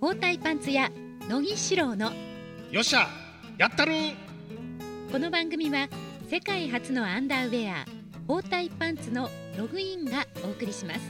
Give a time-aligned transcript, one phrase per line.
[0.00, 0.92] 包帯パンツ屋
[1.28, 2.12] 乃木志郎の
[2.70, 3.08] よっしゃ
[3.58, 3.92] やったる
[5.10, 5.88] この番組は
[6.30, 7.84] 世界初のアンダーウェア
[8.28, 11.00] 包帯パンツのログインがお送りします。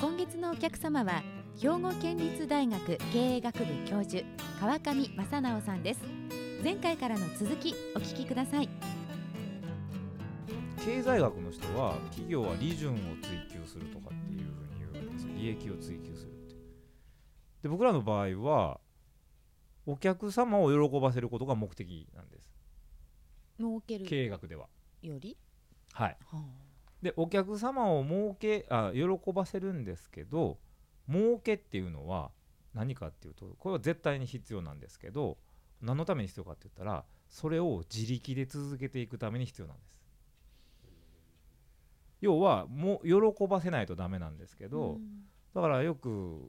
[0.00, 1.22] 今月のお客様は
[1.60, 4.24] 兵庫県立大学経営学部教授
[4.58, 6.00] 川上正直さんです。
[6.64, 8.68] 前回からの続きお聞きください。
[10.84, 15.28] 経済学の人は企業は利潤を追求するとかっていうふうに言うんですよ。
[15.36, 16.27] 利益を追求する
[17.68, 18.80] で僕らの場合は
[19.86, 22.50] お客様を喜ばせることが目的なんです。
[23.58, 24.06] 儲ける。
[24.06, 24.66] 経営学では。
[25.02, 25.36] より、
[25.92, 26.16] はい。
[26.24, 26.42] は
[27.02, 30.58] でお客様を儲けあ喜ばせるんですけど
[31.08, 32.32] 儲けっていうのは
[32.74, 35.38] 何かっていうとこれは絶対に必要なんですけど
[35.80, 39.98] 何のために必要かって言ったらそれを自力で続けていくために必要なんです。
[42.20, 44.98] 要はもう喜ばせないとダメなんですけあど、
[45.54, 46.40] だからよく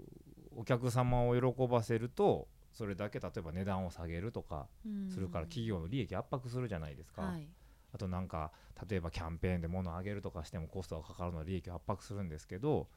[0.59, 7.47] お客様を喜ばせるとそれだけ例えば値段を下げるとかうんするから企業の利益圧迫するじゃないですか、はい
[7.91, 8.51] あとなんか
[8.87, 12.87] 例えばキャンペーンで物を上げるとかしてもコストがかかるのは利益を圧迫するんですけど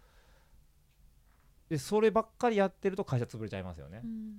[1.71, 4.07] でそればっかりやってると会社潰れちゃいますよねう。
[4.07, 4.35] ん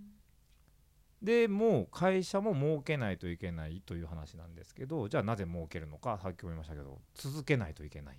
[1.23, 8.17] でもう会社も儲けないといけないという話なんですけどじゃあなぜ儲けるのかさっきも言いましたけど続けないといけない。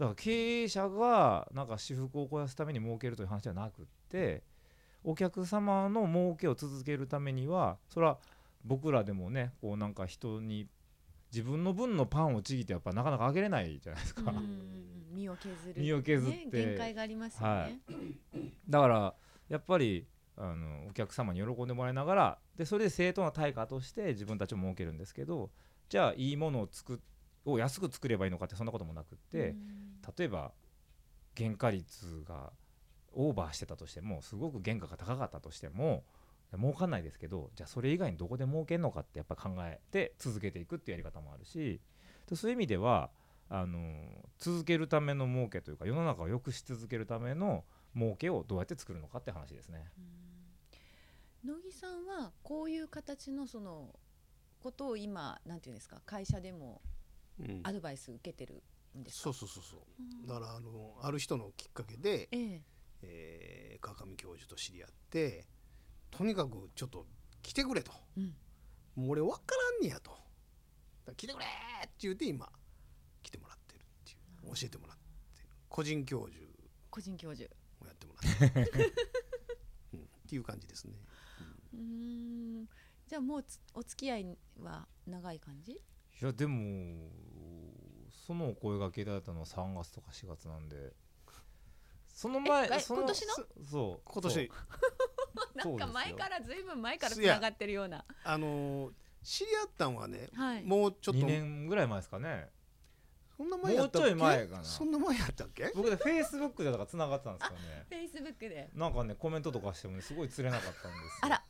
[0.00, 4.42] だから経営者がなんか私服を肥やすために儲けるという話ではなくって
[5.04, 8.16] お客様の儲けを続けるためにはそれは
[8.64, 10.66] 僕らでもねこうなんか人に
[11.30, 16.36] 自分の分のパンをちぎってやっぱなかなかあげれないじゃないですか、うん身を削る身を削って。
[16.36, 17.80] ね、限界がありますよね、はい。
[18.68, 19.14] だから
[19.48, 20.06] やっぱり
[20.36, 25.50] あのお客様に喜んでもらいながらでそれで正当な対価として自分たちも儲けるんですけど
[25.88, 26.98] じゃあいいものを作っ
[27.44, 29.54] を安く作ればいいのかってそんなこともなくって、
[30.16, 30.52] 例えば
[31.36, 32.52] 原価率が
[33.12, 36.04] オーバーしてたとしてもすごく原価が高かったとしても
[36.56, 41.80] 儲かんないですけどじゃあそれ以外にどこで儲けるのかってやっぱ考えて続けていくっていうやり方もあるし
[42.28, 43.10] でそういう意味では
[43.48, 43.78] あの
[44.38, 47.64] 続けるための儲けというか世の中を良くし続けるための
[47.96, 49.90] 儲けをどうやって作るのかって話ですね。
[49.98, 50.20] うん
[51.42, 53.98] 乃木さんはこういう形のその
[54.62, 56.82] ことを今なんていうんですか会社でも
[57.38, 58.62] うんアドバイス受けてる
[58.98, 59.80] んですか、そうそうそうそう。
[59.98, 62.62] うんだからあのある人のきっかけで、ええ。
[63.02, 65.46] えー、川上教授と知り合って
[66.10, 67.06] とにかくちょっと
[67.42, 67.92] 来てくれと。
[68.16, 68.34] うん。
[68.96, 70.18] もう俺分からんねやと。
[71.16, 72.48] 来てくれって言うて今
[73.22, 74.16] 来てもらってるってい
[74.50, 74.54] う。
[74.54, 74.96] 教えてもらっ
[75.34, 75.48] てる。
[75.68, 76.44] 個人教授。
[76.90, 77.50] 個人教授。
[77.82, 78.92] をやってもらってる、
[79.94, 80.94] うん、っていう感じですね。
[81.72, 81.80] うー
[82.62, 82.68] ん。
[83.08, 85.72] じゃあもうつお付き合いは長い感じ？
[85.72, 85.78] い
[86.20, 87.10] やでも
[88.30, 90.92] そのお声がけいただいたのは3月とか4月なんで。
[92.14, 93.34] その前ええそ今年の？
[93.34, 94.00] そそう。
[94.04, 94.34] 今年。
[94.34, 94.46] そう。
[95.58, 98.04] なんか前からずいぶん前からつながってるような。
[98.22, 98.92] あのー
[99.24, 100.62] 知り合ったんはね、はい。
[100.64, 101.20] もうちょっと。
[101.20, 102.48] 2年ぐらい前ですかね。
[103.36, 104.14] そんな前やったっけ？
[104.14, 104.64] もうちょい前かな。
[104.64, 105.72] そんな前やったっけ？
[105.74, 107.86] 僕でフェイスブックでだからつながってたんですよね。
[107.88, 108.70] フェイスブックで。
[108.74, 111.10] なんかねコメントとかしてもねすごい釣れなかったんですよ。
[111.22, 111.44] あら。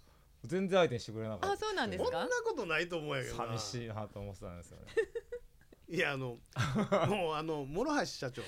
[0.44, 2.10] 全然相手にしてくれなかったあそうなんですか？
[2.10, 3.44] そんなことないと思うんやけどな。
[3.58, 4.86] 寂しいなと思ってたんですよね
[5.90, 6.38] いやあの
[7.08, 8.42] もうあの諸橋社長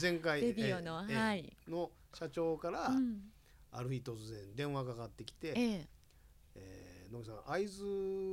[0.00, 3.30] 前回デビオのええはいの社長から、うん
[3.76, 5.88] ある日突然電話がかかってきてええ
[6.54, 7.82] 「えー野木さん会津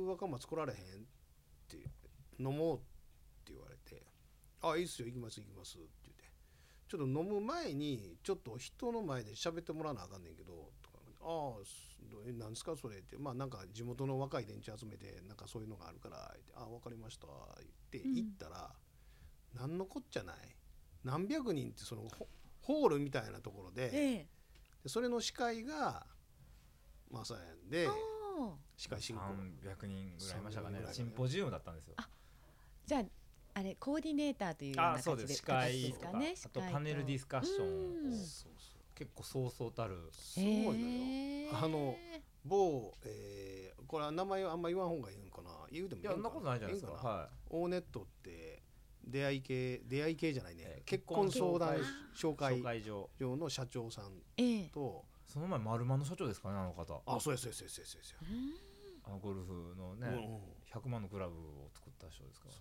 [0.06, 1.04] 若松来られへん?」っ
[1.66, 2.08] て言って
[2.38, 2.80] 「飲もう」っ
[3.44, 4.06] て言われて
[4.62, 6.24] 「あいいっすよ行きます行きます」って言って
[6.86, 10.81] 「ちょっと飲む前にちょっと人の前で喋ってもらわなあかんねんけど」とか
[11.22, 11.92] 「ああす
[12.26, 13.16] えなんですかそれ」って。
[13.16, 17.26] まあなんか地元の若い連中集めてなんかそういうのがあるから言って「あ分かりました」
[17.58, 18.14] 言ってうん。
[18.14, 18.74] 行ったら、
[19.54, 20.56] 何のこっちゃない。
[21.04, 22.28] 何百人ってそのホ
[22.60, 23.90] ホールみたいなところで。
[23.92, 24.28] ええ。
[24.82, 26.06] でそれの司会が
[27.10, 27.92] まさやんであ
[28.76, 29.22] 司会進行。
[29.22, 30.78] 300人ぐらいいましたかね。
[30.78, 30.82] 300人ぐらい。
[30.82, 31.94] かねシンポジウムだったんですよ。
[31.98, 32.08] あ
[32.84, 33.04] じゃあ
[33.54, 35.34] あれコーディネーターというようなあそうです。
[35.34, 36.18] 司会形とか。
[36.18, 38.12] ねあとパネルディスカッションうん。
[38.14, 39.96] をそうそう結構そうそうたる。
[40.12, 41.96] すごいのよ、へえあの
[42.44, 45.50] 某、えーこれは名前はあんま言わん方がいいのかな。
[45.70, 47.28] 言うでもいやそんなことないじゃないですか。
[47.30, 48.62] いいオーネットって
[49.04, 51.76] 出会い系出会い系じゃないね、えー結婚相談
[52.14, 55.04] 紹い介紹介所所の社長さんええと。
[55.26, 57.02] その前丸間の社長ですかねあの方。
[57.06, 58.56] あそうやそうやそうやそうやそうや
[59.04, 60.40] あのゴルフのねうんうん。
[60.72, 62.54] 100万のクラブを作った人ですから。
[62.54, 62.60] ね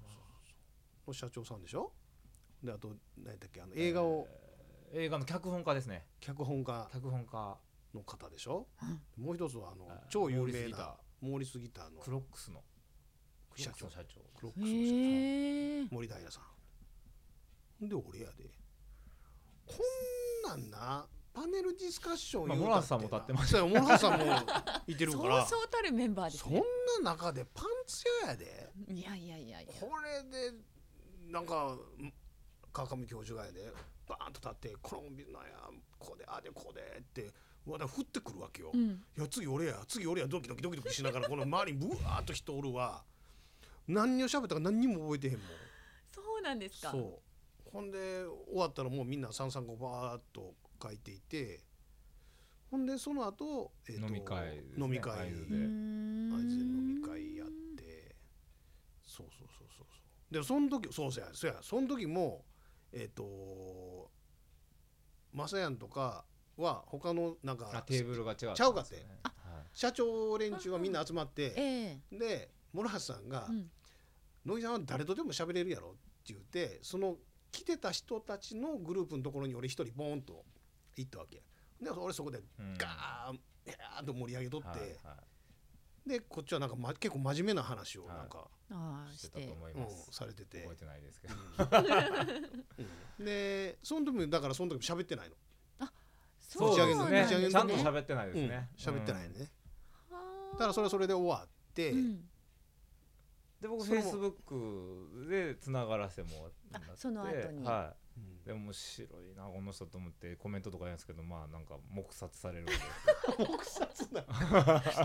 [1.08, 1.92] の社長さんでしょ？
[2.64, 3.62] であと何だっけ？
[3.62, 4.51] あの映画をえー
[4.94, 6.06] 映画の脚本家ですね。
[6.20, 6.90] 脚本家。
[6.92, 7.58] 脚本家。
[7.94, 8.68] の方でしょ？
[9.18, 11.94] もう一つはあのはい超有名なモーリスギター。
[11.94, 12.00] の。
[12.00, 12.62] クロックスの。
[13.54, 14.22] 社長社長。
[14.40, 15.96] クロックスの社長。
[15.96, 16.40] 森平さ
[17.82, 17.90] ん。
[17.90, 18.50] で俺やで。
[19.66, 19.76] こ
[20.48, 24.26] んなんなパネルディスカッションモラハさんも立ってましたよモラハさんも
[24.88, 25.46] いてるそうから。
[25.46, 26.64] そうたるメンバーですそんね
[27.04, 28.70] な中でパンツ屋やで。
[28.90, 29.74] いやいやいやいや。
[29.82, 30.56] これで
[31.30, 31.78] なんか
[32.72, 33.70] 川上教授がやで
[34.12, 35.70] バーンと立って「このビなんや
[36.00, 37.32] こうでああでこうで」って
[37.66, 38.72] わだ降ってくるわけよ。
[38.74, 39.04] いうん。
[39.18, 43.04] や次俺や次俺やドキドキドキドキしながらこの周りにブワーっと人おるわ。
[43.88, 45.42] 何を喋ったか何にも覚えてへんもん。
[46.14, 46.92] そうなんですか。
[46.92, 47.70] そう。
[47.72, 51.62] ほんで終わったらもうみんな三三五バーっと書いていて
[52.70, 55.18] ほんでその後、えーと飲み会ね飲み会。
[55.20, 56.32] 会津うーん。
[56.36, 57.48] 会津で飲み会やっ
[57.78, 58.16] て。
[59.06, 60.34] そうそうそうそうそう。
[60.34, 62.44] でその時そうそうやそうやその時も
[62.94, 64.10] えっ、と
[65.34, 66.26] マサヤンとか
[66.58, 68.96] は他のなんかあテーブルが違うちゃうかって。
[68.96, 69.06] はい。
[69.74, 72.18] 社長連中がみんな集まってええ。
[72.18, 73.72] で諸橋さんがうん
[74.46, 77.18] 「乃木さんは誰とでも喋れるやろ」って言ってその
[77.52, 80.44] 来てた人たちのグループのところに俺一人ボーンと
[80.98, 81.42] 行ったわけ。
[81.82, 82.78] で俺そこでうん。
[82.78, 85.31] ガーンガーンと盛り上げとって、はいはい
[86.06, 90.62] でこっちはなんか、ま、結構真面目な話をなんか、ああししててたと思いうんます、されてて。
[90.62, 91.36] 覚えてないですけど、
[93.20, 93.26] うん。
[93.26, 95.36] でその時もだからその時も喋ってないの、
[96.40, 97.22] そうですね。
[97.24, 98.48] 打ちゃんと喋ってないですうん。
[98.50, 99.52] ね喋ってないね、
[100.10, 100.18] は
[100.54, 102.22] あだからそれはそれで終わって、うん。
[103.62, 106.92] で僕フェイスブックでつながらせてもらって。
[106.92, 107.64] あその後に。
[107.64, 107.94] はうんい
[108.46, 112.74] でも面白いなこの人と思ってコメントとか言うんですけどまあなんか黙殺されるんで。
[113.38, 114.24] 黙殺な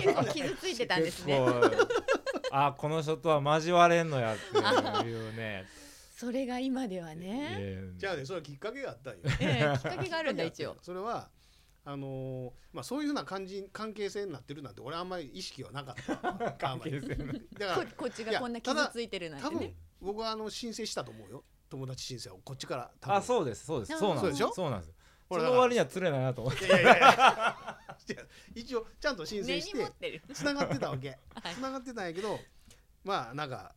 [0.00, 1.26] 結構 傷ついてたんです。
[1.26, 1.38] ね
[2.50, 5.66] あこの人とは交われんのやっていうね。
[6.16, 7.56] それが今ではね。
[7.58, 9.20] えーじゃあねそれはきっかけがあったんよ。
[9.40, 10.76] ええきっかけがあるんだ一応。
[10.80, 11.30] それは
[11.84, 16.52] あのーまあそういうふうな感じ関係性になってるなんて俺あんまり意識はなかった。
[16.58, 17.32] 関係性の。
[17.34, 23.66] だからここっちがこんな傷ついてるなん多分てね僕はあの申請したと思うよ友達申請をこっちから多分あそうです。
[23.66, 23.98] そうです。
[23.98, 24.38] そうなんです。
[24.54, 24.92] そうなんです。
[25.28, 26.66] その割には釣れないなと思って。
[26.66, 27.78] いやいやいや。
[28.08, 28.22] いや
[28.54, 30.22] 一応ちゃんと申請根してに持ってる。
[30.32, 31.08] つながってたわけ。
[31.42, 31.54] はい。
[31.54, 32.38] つながってたんやけど
[33.04, 33.74] まあなんか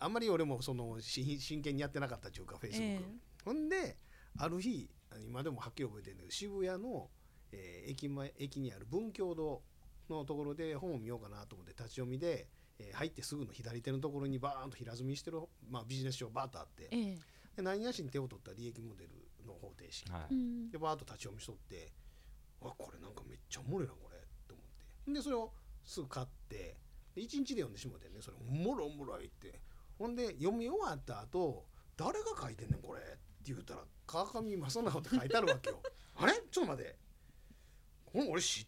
[0.00, 3.44] あんまり俺もそのし真剣にやってなかったっていうかフェイスブックえ。
[3.44, 3.98] ほんで
[4.38, 4.90] ある日
[5.24, 7.10] 今でもはっきり覚えてるんだけど渋谷の、
[7.52, 9.62] えー駅前駅にある文教堂
[10.08, 12.48] のところで本を見ようかなと思って立ち読みで、
[12.88, 17.18] えー入ってすぐの左手のところにバーンと平積みしてる、まあ、ビジネス書がバーッとあってええ。
[17.56, 19.10] で何やしに手を取った利益モデル
[19.46, 20.10] の方程式。
[20.10, 20.34] はい。
[20.34, 20.70] うん。
[20.70, 21.92] でバーッと立ち読みしとって
[22.62, 24.16] あこれなんかめっちゃおもろいなこれ
[24.48, 24.66] と思っ
[25.06, 25.12] て。
[25.12, 25.52] でそれを
[25.84, 26.76] すぐ買って
[27.14, 29.60] で1日で読んでしもてねそれおもろいおもろいって。
[29.98, 33.18] ほんで読み終わった後誰が書いてんねんこれって
[33.52, 35.80] 言ったら川上正直って書いてあるわけよ。
[36.16, 36.32] あれ？
[36.50, 36.96] ちょっと待って。
[38.06, 38.66] これ俺知っ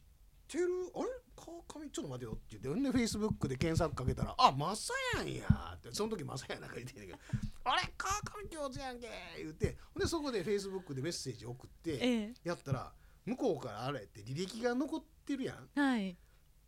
[0.48, 0.66] てる？
[0.94, 1.08] あれ？
[1.44, 5.46] 川上ちょっと待てよって言ってほんでフェイスブックで検索かけたら「あマサやんや」
[5.76, 7.18] ってその時マサやなんか言ってんねんけど
[7.64, 9.08] 「あれ川上教授やんけ」
[9.38, 12.92] 言ってほんでそこでフェイスブックでメッセージ送ってえやったら
[13.24, 15.68] 向こうからあれって履歴が残ってるやん。
[15.76, 16.16] えはい。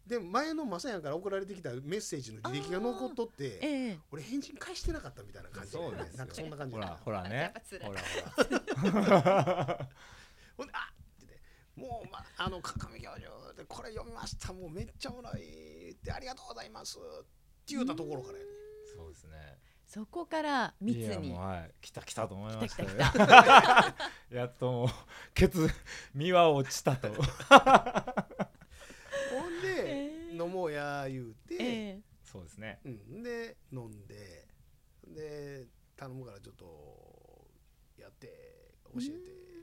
[0.06, 3.98] で前のマサヤンから送られてきたメッセージの履歴が残っとってええ。
[4.12, 5.72] 俺返信返してなかったみたいな感じ。
[5.72, 7.52] で、そうでなんかそんな感じほでらほらね。
[7.82, 9.88] ほらほら。
[10.56, 10.92] ほんで「あ
[11.76, 17.00] もう、ま、あの川上教授でこれ読みましたもうめっちゃおもろい」って「ありがとうございます」っ
[17.66, 18.50] て言ったところからやね。
[18.96, 19.58] そうですね。
[19.86, 22.82] そこから密いやにもうはい来た来たと思いました。
[22.82, 23.94] よ来た来
[24.34, 24.88] やっともう
[25.32, 25.68] ケツ
[26.12, 27.08] 身は落ちたと。
[27.08, 27.24] ほん
[29.62, 32.00] でえ「飲もうや」言うて、ええ。
[32.24, 32.80] そうですね。
[32.84, 34.48] うん、で飲んで
[35.06, 35.66] で
[35.96, 37.48] 頼むからちょっと
[37.96, 38.26] やって
[38.92, 39.46] 教えて「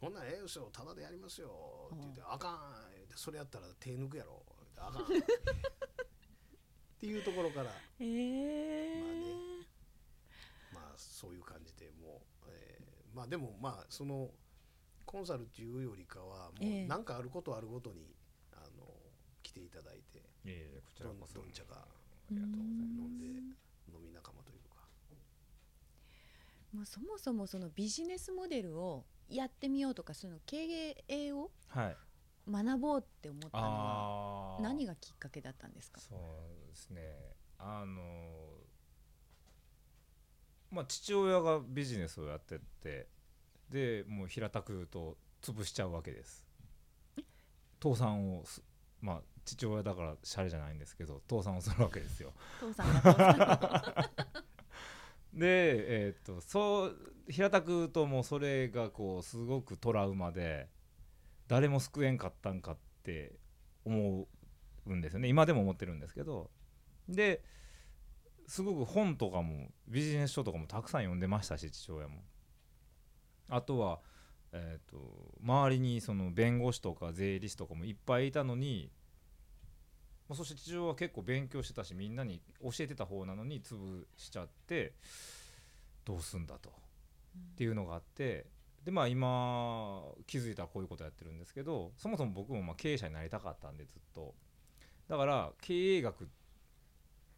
[0.00, 9.00] ほんならええですよただでやりますよ」って言って「あかん」言うて「それやったら手抜くやろ」言うて「あかん」 っていうところからええ。
[9.00, 9.66] まあね。
[10.72, 14.30] まあそういう感じでもう、えーまあでもまあその
[15.06, 16.84] コンサルっていうよりかはもええ。
[16.84, 18.14] う何かあることあるごとに
[18.52, 18.86] あの
[19.42, 21.34] 来ていただいていえいえこちらこそ。
[21.34, 21.86] どんどん茶があ
[22.30, 22.92] りがとうございます。
[22.92, 24.68] 飲んで飲み仲間というか。
[26.72, 31.96] もうそもそもそのビジネスモデルをやってみようとかその経営をはい。
[32.50, 36.00] 学ぼうって思ったのは何がきっかけだったんですか？
[36.00, 36.18] そう
[36.70, 37.02] ですね。
[37.58, 38.02] あの
[40.70, 43.06] まあ父親がビジネスをやってて
[43.68, 46.46] でもう平たく言うと潰しちゃうわけです。
[47.82, 48.62] 倒産をす
[49.02, 52.32] まあ父親だからシャレじゃないんですけど倒産をするわけですよ。
[52.60, 54.10] 父さんが父さんが
[55.34, 56.96] でえーっとそう
[57.28, 60.68] 平たく言うともうそれがこうすごくトラウマで
[61.46, 63.32] 誰も救えんかったんかって
[63.84, 64.26] 思
[64.86, 65.28] うんですよね。
[65.28, 66.50] 今でも思ってるんですけど。
[67.08, 67.42] で
[68.46, 72.22] すごく本とかもビジネス書とかもたくさん読んでましたし父親も。
[73.48, 74.00] あとは
[74.52, 74.98] えー、と
[75.42, 78.90] 周りにその弁護士とか税理士とかもいっぱいいたのに、
[80.28, 84.92] まあ、そして父親は結構勉強してたしみんなに教えてた方なのに潰しちゃって
[86.04, 86.70] どうすんだと。
[86.70, 88.46] っていうのがあって
[88.84, 94.34] でまあ今気づいたらこういうことやってるんですけどそもそも僕もまあ経営者になりたかったんでずっと。
[95.08, 96.28] だから経営学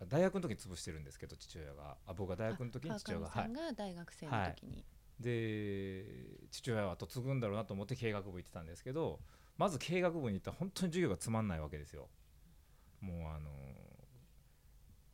[0.09, 1.97] 大学の時に潰してるんですけど父親が。
[2.07, 3.29] あ僕が大学の時に父親が。
[3.29, 4.85] が大学生の時に、
[5.21, 6.05] で
[6.51, 9.21] 父親は後継ぐんだろうなと思って経営学部行ってたんですけど
[9.59, 12.09] まず経営学部に行ったら本当に授業がつまんないわけですよ
[13.01, 13.51] もうあの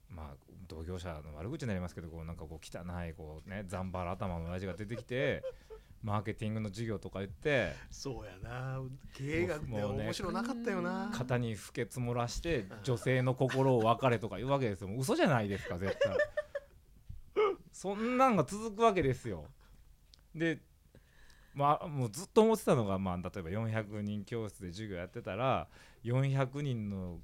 [0.08, 0.36] まあ
[0.68, 5.42] 同業者の悪口になりますけどこうなんかこう汚いこうねざんばら頭の親父が出てきて
[6.02, 8.80] マーケティングの授業とか言ってそうやな。
[9.14, 11.10] 経営学っても面白なかったよな。
[11.12, 14.88] 肩に不潔漏らして女性の心を別れとか言うわけですよ。
[14.88, 16.16] もう嘘じゃないですか絶対。
[17.72, 19.46] そんなんが続くわけですよ。
[20.34, 20.60] で
[21.54, 25.68] まあもうずっと思ってたのが、まあ、例えば400人教室で授業やってたら
[26.04, 27.18] 400人の、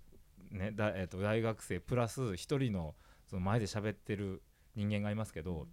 [0.52, 2.94] ねだえー、と大学生プラス1人の
[3.28, 4.42] その前で喋ってる
[4.74, 5.66] 人間がいますけど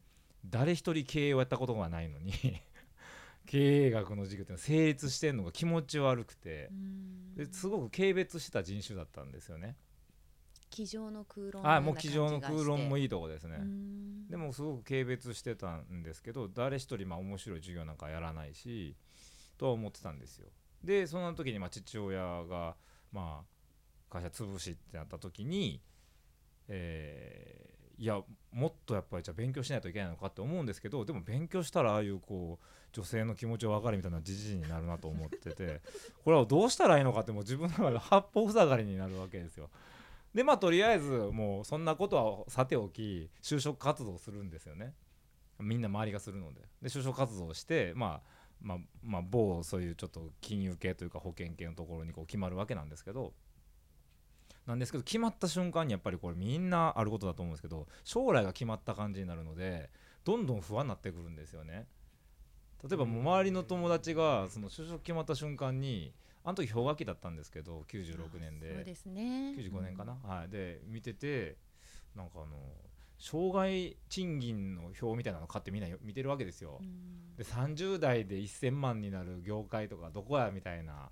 [0.46, 2.34] 誰一人経営をやったことがないのに
[3.46, 9.76] 経営学の授業って成立してんのが気持ち悪くてうんですごく軽蔑した人種だったんですよね。
[10.70, 13.60] 机上の空論あもう机上の空論もいいいとこですね。
[14.30, 18.96] でもすごく軽蔑してたんですけど誰一人まあ面白い授業なんかやらないし
[19.58, 20.50] とは思ってたんですよ。
[20.84, 22.78] でその時にまあ父親が
[23.12, 23.59] まあ
[24.10, 25.82] 会社潰しってなった時に、
[26.68, 28.22] えーいや
[28.54, 35.82] もっとやっぱりじゃ勉強しないといけないのかって思うんですけどでも勉強したらああいうこう女性の気持ちを分かるみたいなじじいになるなと思ってて
[36.24, 39.70] これはどうしたらいいのかってもう自分の中で八方塞がりになるわけですよ。
[40.34, 44.94] でまあとりあえずもうそんなことはさておき就職活動するんですよね
[45.58, 53.34] みんな周りがするのでで就職活動をしてまあまあまあ某そういうちょっと金融系というか保険系のところにこう決まるわけなんですけど
[54.70, 59.90] なんですけど決まった瞬間にやっぱりこれみんなあることだと思うんですけど将来が決まった感じになるので
[60.24, 61.88] どんどん不安になってくるんですよね。
[62.88, 68.76] 例えばもう周りの友達がその就職決まった瞬間にあの時氷河期だったんですけど96年で。
[68.76, 69.56] そうですね。
[69.58, 71.58] 95年かな、はい、で見てて
[72.16, 72.56] なんかあの
[73.18, 76.78] 障害賃金の表みたいなの買ってみんな見てるわけですよ。
[76.80, 77.36] う、ん。
[77.36, 81.10] で30代で1000万になる業界とかどこやみたいな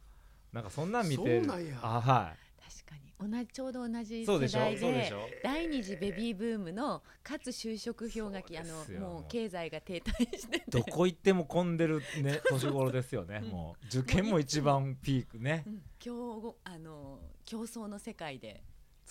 [0.53, 1.41] なんかそんなん見て
[1.81, 2.33] あは
[2.67, 3.31] 確かに。
[3.31, 15.63] 同じちょうど同じ世代で第二次ベビーブームのかつ就職氷河期あのもう経済が停滞しててどこ行っても混んでるね 年頃ですよね、うんもう受験も一番ピークね。
[15.65, 15.81] うん。
[16.00, 18.63] 競合あの競争の世界で。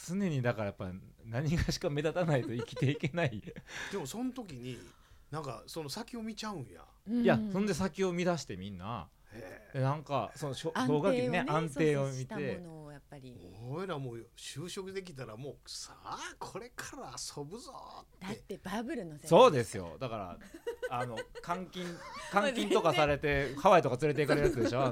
[0.07, 0.93] 常にだからやっぱ
[1.25, 3.41] 何がしか目立たないと生きていけない。
[3.91, 4.79] でもその時に
[5.31, 6.85] なんかその先を見ちゃうんや。
[7.09, 9.09] いやそんで先を乱してみんな。
[9.75, 12.63] なんかそのしょ安氷河期ねね安定を見て
[13.17, 13.35] ぱり。
[13.41, 17.73] え俺らもう就職できたらもうさあこれから遊ぶぞ
[18.21, 19.97] だっっててバブルのそうですよ。
[19.99, 20.39] だから
[20.91, 21.85] あの監禁
[22.33, 24.83] 監禁とかされてハワイとか連れて行かれるやつでしょ？
[24.85, 24.91] あ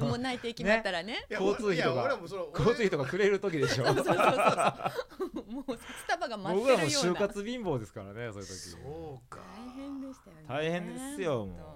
[0.00, 1.26] のもう内定決まったらね。
[1.30, 2.18] い や交通費とか
[2.58, 3.84] 交通費とかくれる時でしょ？
[3.86, 5.52] そうそうそうそう。
[5.52, 7.10] もうスタバが待っ僕らもてるような。
[7.12, 8.54] 就活貧乏ですからねそういう時。
[8.54, 9.40] そうか。
[9.56, 10.44] 大変でしたよね。
[10.48, 11.75] 大変ですよ本もう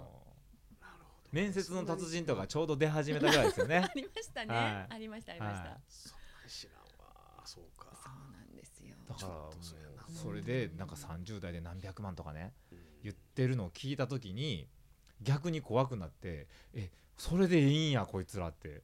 [1.32, 3.82] 面接の達人とかちょうど出始めたぐらいですよね。
[3.82, 4.86] 当 ありましたね、はい。
[4.94, 5.80] ありましたありました、はい。
[5.88, 7.42] そんなん知らんわ。
[7.44, 7.88] そうか。
[7.94, 8.96] そうなんですよ。
[9.08, 12.78] だからそれでなんか30代で何百万とかねうん。
[13.02, 14.68] 言ってるのを聞いた時に
[15.22, 18.82] 逆に怖くなってえそれでいいんやこいつらって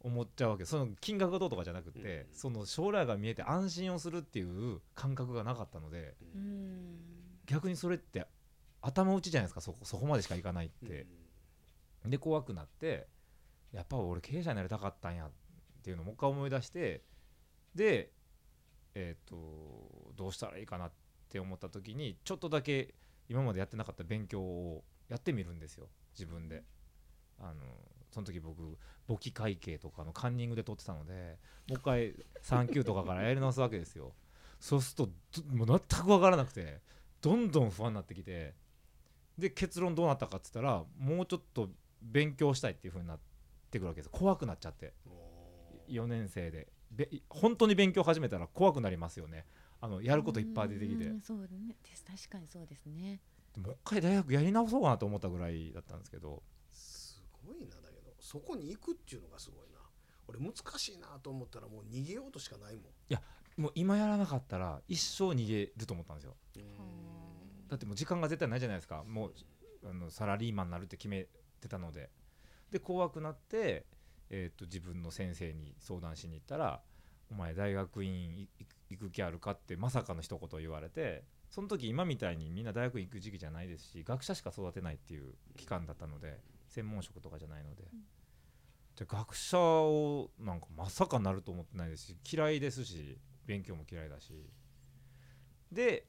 [0.00, 0.64] 思っちゃうわけ。
[0.64, 2.34] その金額がどうとかじゃなくて、うん。
[2.34, 6.92] その将来が見えて安心をするっていう感覚がなかったのでううん。
[6.92, 6.98] ん
[7.46, 8.26] 逆にそれって
[8.82, 9.60] 頭打ちじゃないですか。
[9.60, 11.06] そこそこまでしかいかないって、
[12.10, 13.06] で怖くなって
[13.72, 15.30] やっぱ俺経営者になりたかったんやっ
[15.82, 17.02] ていうのをもう一回思い出して
[17.74, 18.12] で
[18.94, 19.36] えっ、と
[20.16, 20.92] どうしたらいいかなっ
[21.28, 22.94] て思った時にちょっとだけ
[23.28, 26.64] 今までやってなかった勉強をやってみるんですよ自分で。
[27.38, 27.60] あの
[28.10, 34.14] その時僕簿記会計とかのカンニングで取ってたのでもう一回3級とかからやり直すわけですよ
[34.58, 36.80] そうするともう全く分からなくて
[37.20, 38.54] どんどん不安になってきて
[39.36, 41.68] で結論どうなったかっつったらもうちょっと
[42.12, 43.18] 勉強したいっていう風になっ
[43.70, 44.10] てくるわけです。
[44.10, 44.94] 怖くなっちゃって。
[45.06, 46.02] おー。
[46.02, 46.68] 4年生で。
[46.90, 49.44] べ本当に勉強始めたら怖くなりますよね。
[49.80, 51.06] あのやることいっぱい出てきて。
[51.06, 51.76] うんそうね。
[51.82, 53.20] です確かにそうですね。
[53.54, 56.42] でもう一回大学やり直そうかなと思ったぐらいだったんですけど。
[56.72, 58.14] すごいなだけど。
[58.20, 59.78] そこに行くっていうのがすごいな。
[60.28, 62.84] 俺難しいなと思ったらもう逃げようとしかないもん。
[63.56, 66.36] もう今やらなかったら一生逃げると思ったんですよ。
[66.56, 67.68] うん。
[67.68, 69.02] だってもう時間が絶対ないじゃないですか。
[69.04, 69.34] もう
[69.84, 72.10] あのサラリーマンになるって決めってたので
[72.70, 73.86] で怖くなって、
[74.30, 76.82] えー、と自分の先生に相談しに行ったら
[77.30, 78.48] 「お前大学院い
[78.90, 87.84] 行く気あるか?」ってまさかの一言言われてその時今みたいにみんな大学院行く時期じゃないですし学者しか育てないっていう期間だったので専門職とかじゃないので。
[88.96, 94.32] で学者をなんかまさかなると思ってないですし嫌いですし勉強も嫌いだし
[95.70, 96.06] で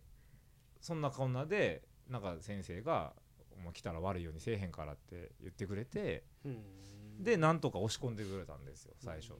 [0.79, 3.13] そんなこんなでなんか先生が
[3.57, 7.23] 「お前来たら悪いようにせえへんから」って言ってくれてうん。
[7.23, 9.33] でなんとか押し込んでくれたんですよ最初。